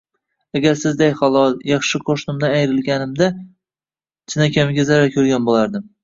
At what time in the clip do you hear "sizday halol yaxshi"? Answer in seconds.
0.83-1.99